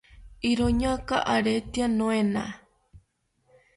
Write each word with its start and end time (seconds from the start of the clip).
iroñaka 0.49 1.17
aretya 1.35 1.85
noena 1.97 2.43